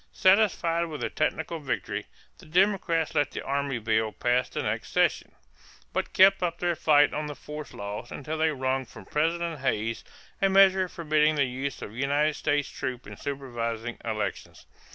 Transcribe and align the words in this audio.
Satisfied 0.13 0.85
with 0.85 1.01
the 1.01 1.11
technical 1.11 1.59
victory, 1.59 2.07
the 2.39 2.47
Democrats 2.47 3.13
let 3.13 3.29
the 3.29 3.43
army 3.43 3.77
bill 3.77 4.11
pass 4.11 4.49
the 4.49 4.63
next 4.63 4.89
session, 4.91 5.35
but 5.93 6.11
kept 6.11 6.41
up 6.41 6.57
their 6.57 6.75
fight 6.75 7.13
on 7.13 7.27
the 7.27 7.35
force 7.35 7.71
laws 7.71 8.11
until 8.11 8.39
they 8.39 8.49
wrung 8.49 8.83
from 8.83 9.05
President 9.05 9.59
Hayes 9.59 10.03
a 10.41 10.49
measure 10.49 10.87
forbidding 10.89 11.35
the 11.35 11.45
use 11.45 11.83
of 11.83 11.95
United 11.95 12.33
States 12.35 12.67
troops 12.67 13.05
in 13.05 13.15
supervising 13.15 13.99
elections. 14.03 14.65